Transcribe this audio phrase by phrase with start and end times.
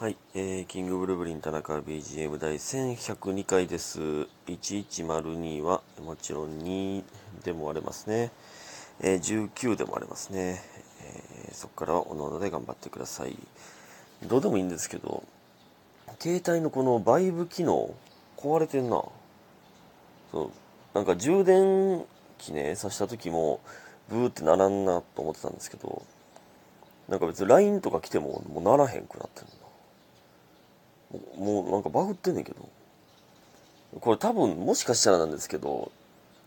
[0.00, 4.00] はい、えー、キングブルブリン田中 BGM 第1102回です。
[4.46, 7.04] 1102はもちろん2
[7.44, 8.30] でも割れますね。
[9.02, 10.62] えー、19でも割れますね。
[11.04, 13.36] えー、そこからはおのおので頑張ってください。
[14.26, 15.22] どうでもいいんですけど、
[16.18, 17.94] 携帯のこのバイブ機能
[18.38, 19.04] 壊れてんな。
[20.32, 20.50] そう、
[20.94, 22.06] なんか充電
[22.38, 23.60] 器ね、挿した時も
[24.08, 26.00] ブーってならんなと思ってたんですけど、
[27.06, 29.46] なんか別に LINE とか来てももうならへんくなってる。
[31.36, 32.68] もうなんかバグってんねんけど。
[33.98, 35.90] これ多分もしかしたらなんですけど、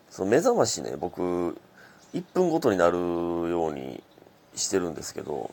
[0.10, 1.58] その目覚ましね、僕、
[2.14, 4.02] 1分ごとになるように
[4.56, 5.52] してるんですけど、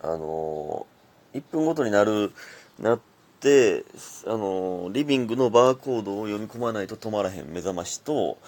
[0.00, 2.32] あのー、1分ごとになる、
[2.80, 3.00] なっ
[3.40, 3.84] て、
[4.26, 8.38] あのー、リビングのバーコードを読み込まないと止まらへん目覚ましと、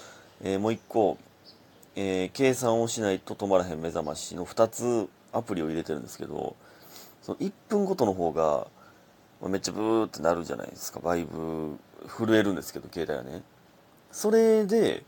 [0.43, 1.19] えーもう1個、
[1.95, 6.57] えー計算をしないと止まらへん目覚ましの2つアプリを入れてるんですけど、
[7.23, 8.67] その1分ごとの方が、
[9.49, 11.01] めっちゃブーってなるじゃないですか。
[11.01, 13.43] バイブ、震えるんですけど、携帯はね。
[14.13, 15.05] それで、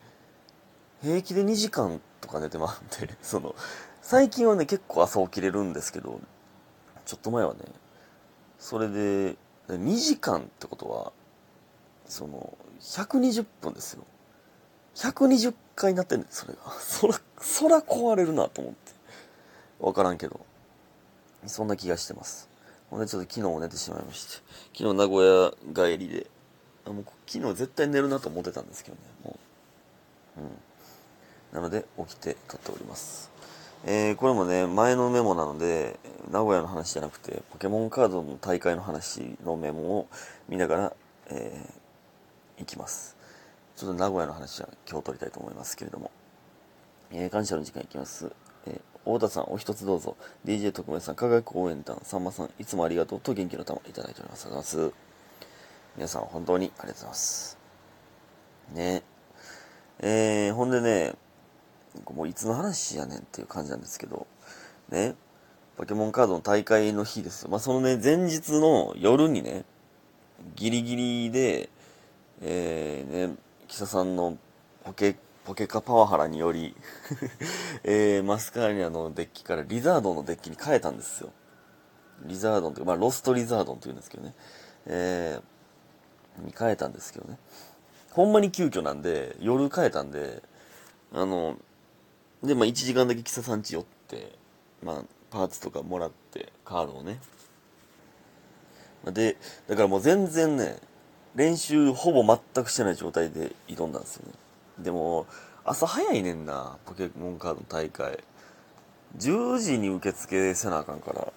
[1.02, 3.54] 平気で2時間とか寝てまうんで、 その、
[4.00, 6.20] 最近はね、結構朝起きれるんですけど、
[7.04, 7.60] ちょっと前はね、
[8.58, 9.36] それで、
[9.68, 11.12] 2時間ってことは、
[12.06, 14.04] その、120分ですよ。
[14.94, 16.72] 120回なってんねん、それが。
[16.80, 18.92] そら、そら壊れるなと思って。
[19.80, 20.40] わからんけど。
[21.46, 22.48] そんな気がしてます。
[22.92, 24.32] ほんでちょっと昨日寝てしまいまして。
[24.76, 26.26] 昨日名古屋帰りで。
[26.84, 29.02] あもう昨日絶対寝るなと思ってたんですけどね。
[29.24, 29.38] も
[30.36, 30.40] う。
[30.42, 30.50] うん。
[31.54, 33.30] なので起きて撮っております。
[33.86, 35.98] えー、これもね、前のメモなので、
[36.30, 40.08] 名古屋の話じゃなくて、ポケモンカードの大会の話のメモを
[40.50, 40.92] 見ながら、
[41.30, 43.16] えー、行きます。
[43.74, 46.10] ちょっと名古屋の話は今日撮りたいと思いますけれども。
[47.10, 48.30] えー、感謝の時間いきます。
[48.66, 50.16] えー、太田さん、お一つどうぞ。
[50.44, 54.46] DJ 特命さん、科学応援団、さんまさん、いつもありがとうと元気の玉いただいております。
[54.46, 54.96] ありがとうございます。
[55.96, 57.58] 皆さん、本当にありがとうございます。
[58.74, 59.02] ね
[60.00, 61.14] えー、ほんでね、
[62.14, 64.26] もういつの話やねんっていう感じなんですけど、
[64.88, 65.14] ね、
[65.76, 67.50] ポケモンカードの大会の日ですよ。
[67.50, 69.64] まあ、そのね、前日の夜にね、
[70.56, 71.68] ギリギリで、
[72.40, 73.34] えー、ね、
[73.68, 74.36] キサさんの
[74.84, 76.74] ポケ、ポケカパワハラにより、
[77.82, 81.32] えー、マスカーニャのデッキからリザードンのデッキに変えたんですよ。
[82.24, 84.34] リザードンというか、まあ、ロストリザードンというんですけどね。
[84.86, 87.38] えー、に変えたんですけどね。
[88.12, 90.42] ほんまに急遽なんで、夜変えたんで、
[91.12, 91.56] あの、
[92.42, 94.38] で、まあ、1時間だけキサさん家寄って、
[94.82, 97.18] まあ、パーツとかもらって、カードをね。
[99.06, 99.36] で、
[99.66, 100.78] だからもう全然ね、
[101.34, 102.22] 練習ほぼ
[102.54, 104.34] 全くしてない状態で挑んだんですよね。
[104.78, 105.26] でも、
[105.64, 108.18] 朝早いねんな、ポケモンカード大会。
[109.18, 111.32] 10時に受付せなあかんから。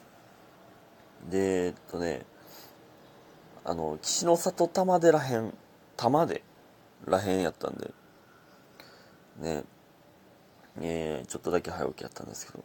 [1.29, 2.25] で、えっとね、
[3.63, 5.53] あの、岸の里玉出らへん、
[5.97, 6.43] 玉で
[7.05, 7.91] らへんやったんで、
[9.37, 9.63] ね、
[10.81, 12.63] えーちょっとだけ早起きやったんですけど。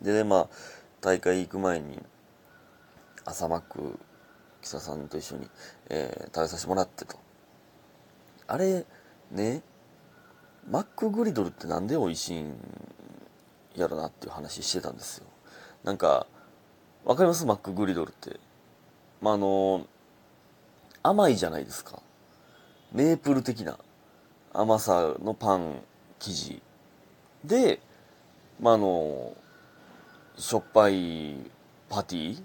[0.00, 0.48] でね、まあ、
[1.00, 1.98] 大会行く前に、
[3.24, 3.98] 朝マック、
[4.62, 5.48] キサさんと一緒に、
[5.90, 7.16] えー食べさせてもらってと。
[8.46, 8.86] あれ、
[9.30, 9.62] ね、
[10.70, 12.54] マックグリドルってなんで美味しいん
[13.76, 15.26] やろなっていう話してたんですよ。
[15.84, 16.26] なんか、
[17.04, 17.44] わかります？
[17.44, 18.38] マックグリドルって。
[19.20, 19.86] まあ、あの、
[21.02, 22.00] 甘いじゃないですか。
[22.92, 23.78] メープル的な
[24.52, 25.82] 甘さのパン
[26.20, 26.62] 生地
[27.44, 27.80] で、
[28.60, 29.36] まあ、あの、
[30.36, 31.36] しょっぱい
[31.88, 32.42] パティ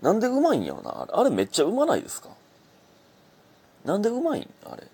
[0.00, 1.02] なんでうまいんやろな？
[1.02, 2.30] あれあれめっちゃうまないですか？
[3.84, 4.48] なんでうまいん？
[4.64, 4.86] あれ。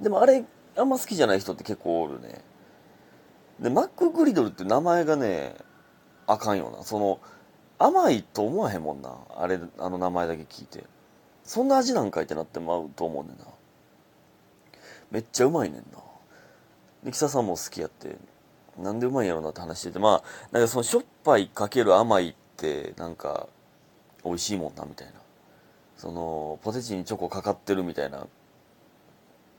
[0.00, 0.44] でもあれ、
[0.76, 2.40] あんま好きじゃない人って結構おるね。
[3.60, 5.54] で、マックグリドルって名前がね、
[6.26, 6.82] あかんよな。
[6.82, 7.20] その、
[7.78, 9.16] 甘いと思わへんもんな。
[9.36, 10.84] あれ、あの名前だけ聞いて。
[11.44, 13.44] そんな味なんかいってなってまうと思うねんな。
[15.10, 15.98] めっちゃうまいねんな。
[17.04, 18.16] で、キサさんも好きやって、
[18.78, 23.48] なんでうまいんやろなって話してて、まあ、なんかそのしょっぱいかける甘いって、なんか、
[24.24, 25.14] 美味しいもんな、みたいな。
[25.96, 28.26] その、ポテチにチョコかかってるみたいな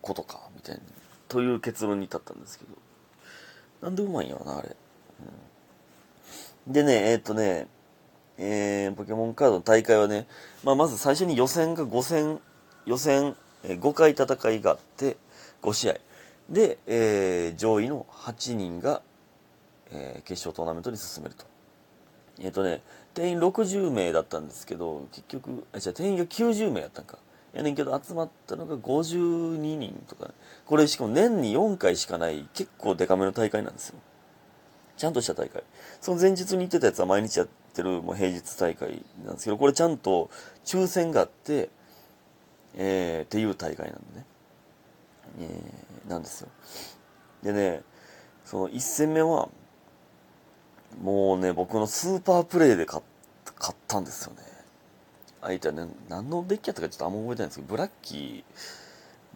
[0.02, 0.82] ことか、みたいな。
[1.28, 2.72] という結論に至ったんですけど。
[3.82, 4.76] なんでうまいんやろな、あれ。
[6.68, 7.68] うん、でね、えーっとね、
[8.38, 10.28] えー、ポケモンカードの大会はね、
[10.64, 12.40] まあ、まず最初に予選が5戦、
[12.86, 15.18] 予選、えー5回戦いがあって、
[15.62, 15.96] 5試合。
[16.50, 19.02] で、えー上位の8人が、
[19.92, 21.46] えー決勝トーナメントに進めると。
[22.40, 22.82] えっ、とね、
[23.14, 27.18] 定員60名だったんですけど、結局、あ、じゃ定員が90名やったんか。
[27.56, 30.34] やねんけど、集まったのが52人とか、ね、
[30.66, 33.96] これしかも年に4回しかない、結構デカめの大会なんですよ。
[34.98, 35.64] ちゃんとした大会。
[36.02, 40.30] その前日に行ってたやつは毎日やってるもう平日大会なんですけど、これちゃんと
[40.66, 41.70] 抽選があって、
[42.76, 44.26] えー、っていう大会なんでね。
[45.40, 46.50] えー、なんですよ。
[47.42, 47.84] でね、
[48.44, 49.48] その1戦目は、
[51.02, 54.55] もうね、僕のスーパープレイで勝ったんですよね。
[55.46, 58.44] 相手はね、何のデッキやったかちょっとあんま覚えてないんですけど、ブラッキー、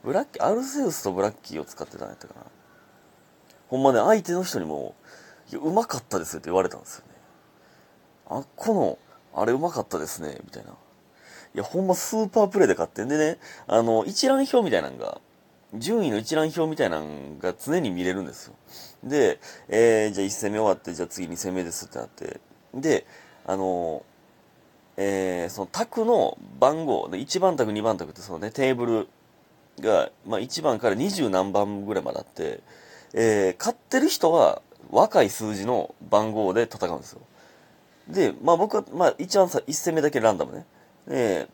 [0.03, 2.45] ブラッキー、アルセウスとブラッキーを使ってたんやったかな。
[3.67, 4.95] ほんまね、相手の人にも、
[5.51, 7.13] いや、うまかったですって言われたんですよね。
[8.27, 8.97] あ、この、
[9.35, 10.71] あれうまかったですね、みたいな。
[10.71, 15.21] いや、ほんまスーパープレイで勝ってんでね、あの、一覧表みたいなのが、
[15.75, 18.55] 順位の一覧表みたいなのが常に見れるんですよ。
[19.03, 22.39] で、えー、じゃあ1戦目終わって、じゃあ次2戦目ですってなって、
[22.73, 23.05] で、
[23.45, 24.03] あの、
[25.01, 29.07] えー、その卓の番号、1番卓、2番卓ってそのね、テーブル
[29.79, 32.59] が、まあ1番から20何番ぐらいまであって、
[33.13, 34.61] えー、買ってる人は
[34.91, 37.21] 若い数字の番号で戦うんですよ。
[38.09, 40.65] で、まあ僕は、まあ一番さ、1戦目だけランダムね。
[41.07, 41.47] で、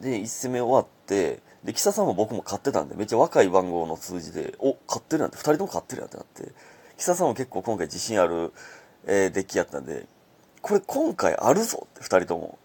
[0.00, 6.54] で、1戦目終わって、で、キサさんも僕も買ってたんで、めっちゃ若い番号の数字で、お、買ってるなんて、2人とも買ってるやんってなって、
[6.96, 8.50] キサさんも結構今回自信ある、
[9.06, 10.06] えー、デッキやったんで、
[10.64, 12.58] これ今回あるぞって2人とも。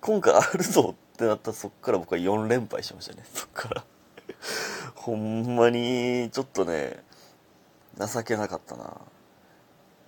[0.00, 3.22] 今回あるぞってなったらそっから僕は4連敗しましたね。
[3.34, 3.84] そっから
[4.94, 7.04] ほんまに、ちょっとね、
[7.98, 8.98] 情けなかったな。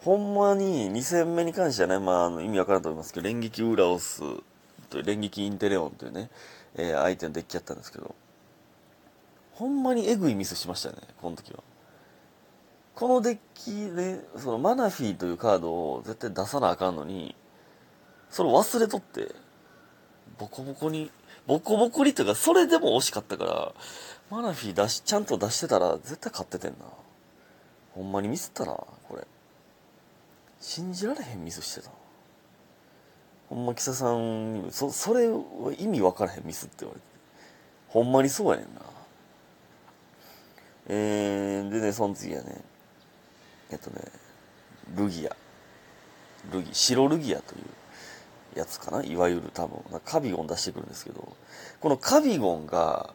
[0.00, 4.22] ほんまに2戦目に関してはね、まあ、あの意味わからんと思いますけど、連撃ウラオス
[4.88, 6.30] と連撃インテレオンというね、
[6.74, 8.14] えー、相手のデッキやったんですけど、
[9.52, 11.62] ほんまにエグいミスしましたね、この時は。
[12.96, 17.36] このデッキで、そのマナフィーというカードを絶対出さなあかんのに、
[18.30, 19.34] それ忘れとって、
[20.38, 21.10] ボコボコに、
[21.46, 23.74] ボコボコにというか、それでも惜しかったから、
[24.30, 26.86] マナフィー出し、ちゃんと出してたら絶対勝っててんな。
[27.92, 29.26] ほんまにミスったな、これ。
[30.58, 31.90] 信じられへんミスしてた。
[33.50, 35.38] ほんま、キサさんに、そ、それは
[35.78, 37.06] 意味わからへんミスって言われて。
[37.88, 38.80] ほんまにそうやねんな。
[40.88, 42.64] えー、でね、その次はね、
[43.76, 44.06] えっとね、
[44.96, 45.36] ルギア。
[46.50, 49.04] ルギ、白ルギアというやつかな？
[49.04, 51.36] いわゆる多分、カビゴン出してくるんですけど、
[51.80, 53.12] このカビゴンが、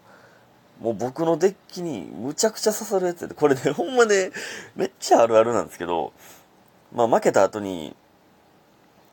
[0.79, 4.31] もう僕のデッキにむちゃくちゃ刺さるやつで、これね、 ほんまね、
[4.75, 6.13] めっちゃあるあるなんですけど、
[6.93, 7.95] まあ負けた後に、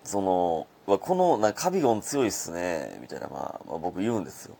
[0.05, 0.67] その、
[0.99, 4.57] このなカビゴン強いっすね、みたいな、まあ、まあ、僕言うんですよ。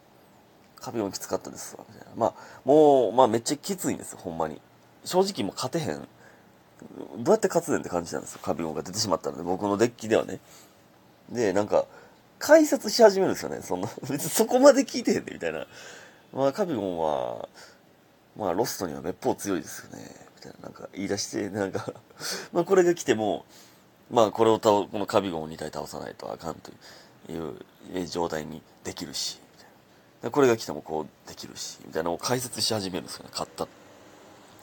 [0.77, 2.13] カビゴンきつかったですわ、みたいな。
[2.17, 4.61] まあ、もう、まあめっちゃきついんですよ、ほんまに。
[5.05, 6.07] 正直もう勝てへん。
[7.19, 10.41] どうやって勝つねんって感じなんですよ、カビゴンが出てしまったので、僕のデッキではね。
[11.31, 11.87] で、なんか、
[12.39, 13.89] 解説し始めるんですよね、そんな。
[14.09, 15.67] 別にそこまで聞いてへんで、みたいな。
[16.33, 17.49] まあ、カビゴンは、
[18.37, 20.15] まあ、ロストにはめっぽう強いですよね。
[20.37, 21.93] みたいな、なんか言い出して、なんか
[22.53, 23.45] まあ、これが来ても、
[24.11, 26.71] まあ、これを倒、このカビゴンを2体倒さないとあかんと
[27.31, 29.69] いう状態にできるし、みたい
[30.23, 30.31] な。
[30.31, 33.31] これが来てもこうできるし、みたいなのを解説し始めるんですよね。
[33.33, 33.67] 買った、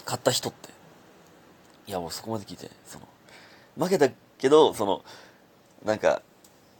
[0.06, 0.70] 買った人って。
[1.88, 3.08] いや、もうそこまで聞いて、その、
[3.78, 5.04] 負けたけど、その、
[5.84, 6.22] なんか、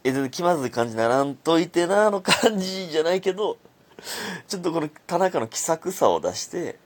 [0.02, 3.58] え、全然気まずい感じならんといてな、の感じじゃないけど、
[4.48, 6.78] ちょっとこの田中の気さくさを出して、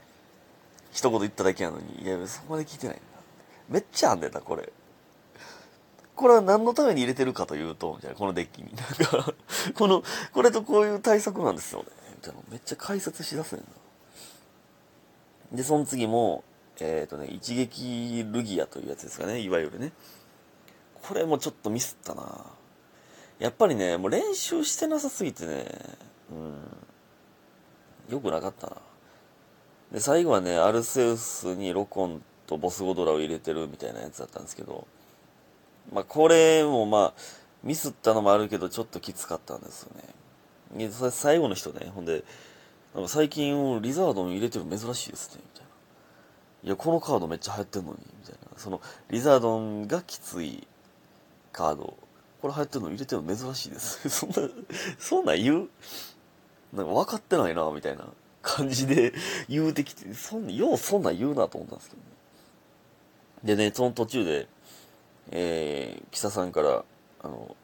[0.92, 3.04] 一言言っただけなのに、いや、そこまで聞いてないんだ。
[3.68, 4.72] めっちゃあんねんな、これ。
[6.16, 8.68] これは何のために入れてるかというと、みたいな、このデッキに。
[8.74, 9.34] なんか、
[9.74, 11.86] この、これとこういう対策なんですよね。
[12.16, 13.64] みたいなめっちゃ解説しだすねん
[15.52, 15.56] な。
[15.56, 16.44] で、その次も、
[16.80, 19.92] えっ、ー、とね、一撃ルギアというやつですかね、いわゆるね。
[21.02, 22.44] これもちょっとミスったな
[23.38, 25.66] やっぱりね、もう練習してなさすぎてね、
[26.30, 26.54] うん。
[28.10, 28.76] 良くなかったな。
[29.92, 34.86] で、最後はね、アルセウスにロコンとボスゴドラを入れてるみたいなやつだったんですけど、
[35.92, 37.20] まあ、これもまあ、
[37.62, 39.90] ミスったのもあるけど、ちょっときつかったんですよ
[40.76, 40.88] ね。
[40.88, 42.24] で、最後の人ね、ほんで、
[42.94, 45.69] なんか最近リザードン入れてる珍しいですね、みたいな。
[46.62, 48.58] いや、このカードめっちゃ流行ってんのに、みたいな。
[48.58, 50.66] その、リザードンがきつい
[51.52, 51.96] カード、
[52.42, 54.08] これ流行ってるの入れてるの珍しいです。
[54.10, 54.36] そんな、
[54.98, 55.68] そんなん言う？
[56.74, 58.06] なんか分かってないな、みたいな
[58.42, 59.12] 感じで
[59.48, 62.08] 言うてきて、そんなようそんなん言うなと思ったんですけどね。
[63.44, 64.48] でね、その途中で、
[65.30, 66.84] えー、キサさんから、
[67.22, 67.56] あの、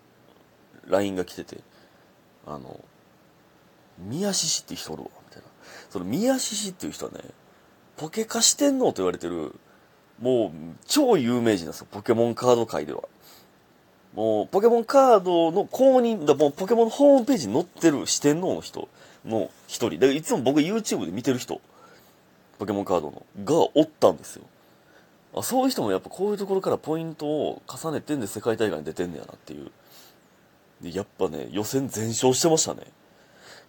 [0.87, 1.61] LINE が来てて、
[2.47, 2.81] あの、
[3.99, 5.49] 宮獅子っていう人おるわ、みたいな。
[5.91, 7.21] その宮獅子っていう人はね、
[7.97, 8.87] ポケ化してんの？
[8.87, 9.55] と言われてる、
[10.21, 10.51] もう
[10.87, 13.03] 超有名人なんですよ、ポケモンカード界では。
[14.15, 18.61] もう、ポケモンカードの公認、だもうポケモンのホームページに載ってる四天王の？
[18.61, 18.89] 人。
[19.27, 19.99] の一人。
[19.99, 21.61] で、いつも僕 YouTube で見てる人、
[22.59, 24.45] ポケモンカードの、がおったんですよ。
[25.35, 29.71] あそういう人もやっぱこういうところからポイントを重ねてんで世界大会に出てんねやなっていう。
[30.81, 32.83] でやっぱね予選全勝してましたね。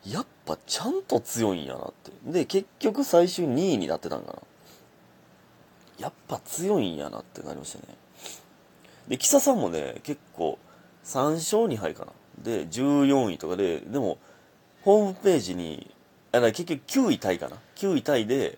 [0.05, 2.11] やっぱちゃんと強いんやなって。
[2.25, 4.39] で結局最終2位になってたんかな。
[5.99, 7.95] やっぱ強いんやなってなりましたね。
[9.07, 10.59] で木佐さんもね結構
[11.05, 12.11] 3勝2敗かな。
[12.43, 14.17] で14位とかででも
[14.83, 15.89] ホームページに
[16.31, 17.57] あ結局9位タイかな。
[17.75, 18.57] 9位タイで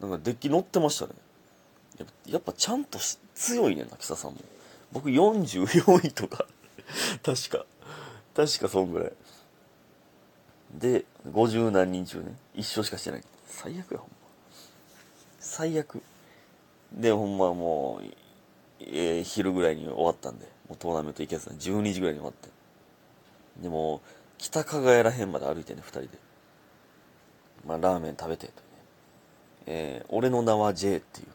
[0.00, 1.12] なんかデッキ乗ってましたね。
[1.98, 2.98] やっぱやっぱちゃんと
[3.34, 4.38] 強いねんな木佐さんも。
[4.92, 6.46] 僕44位とか
[7.24, 7.64] 確か
[8.34, 9.12] 確かそんぐらい。
[10.78, 13.22] で50何人中ね1勝しかしてない。
[13.46, 14.14] 最悪やほんま。
[15.40, 16.02] 最悪。
[16.92, 18.04] でほんまもう、
[18.80, 22.48] えー、昼ぐらいに終わったんでもうトーナメント行けず12時ぐらいに終わって。
[23.62, 24.02] でも
[24.38, 26.08] 北加賀屋らへんまで歩いてね2人で。
[27.66, 28.56] まあラーメン食べてとね。
[29.66, 31.28] えー、俺の名は J っていう。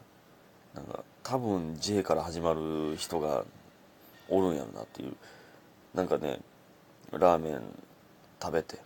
[0.76, 3.44] なんか多分 J から始まる人が
[4.28, 5.16] おるんやろなっていう。
[5.94, 6.38] なんかね
[7.10, 7.60] ラーメン
[8.40, 8.78] 食べて。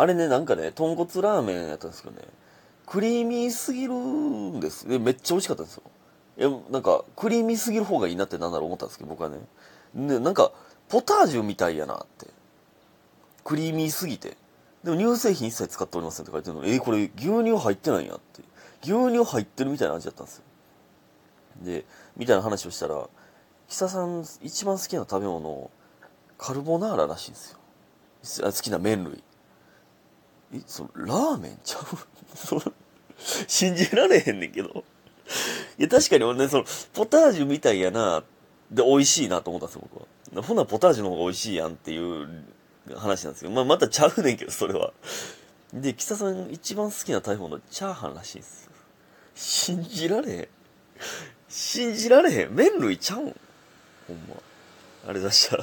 [0.00, 2.22] あれねなんかね豚骨ラーメンやったんですけどね
[2.88, 4.86] クリーミーすぎるんです。
[4.86, 5.82] めっちゃ美味しかったんですよ。
[6.38, 9.36] いや、なんか、クリーミーすぎる方がいいなってなんだろう思ったんですけど、僕はね。
[9.92, 10.52] ね、なんか、
[10.88, 12.28] ポタージュみたいやなって。
[13.44, 14.38] クリーミーすぎて。
[14.84, 18.42] でも乳製品一切使っておりませんって書いてるのえー、これ牛乳入ってないんやって。
[18.82, 20.42] 牛乳入ってるみたいな味だったんですよ。
[21.62, 21.84] で、
[22.16, 23.06] みたいな話をしたら、
[23.66, 25.70] 久さん一番好きな食べ物、
[26.38, 27.40] カルボナーラらしいんで
[28.22, 28.50] すよ。
[28.50, 29.22] 好きな麺類。
[30.54, 31.82] え、その、ラーメンちゃう？
[33.46, 34.84] 信じられへんねんけど。
[35.78, 36.64] いや、確かに俺ね、その、
[36.94, 38.22] ポタージュみたいやな、
[38.70, 40.00] で、美味しいなと思ったんですよ、僕
[40.36, 40.42] は。
[40.42, 42.44] ほな、ポタージュの方が美味しいやんっていう
[42.96, 44.92] 話なんですけど、まあ、またちゃうねんけど、それは。
[45.72, 48.70] で、北さん一番好きな食べ物、チャーハンらしいんですよ。
[49.34, 50.48] 信じられへん。
[51.48, 52.54] 信じられへん。
[52.54, 53.22] 麺類ちゃうん？
[54.06, 54.36] ほんま。
[55.08, 55.56] あれ出したら。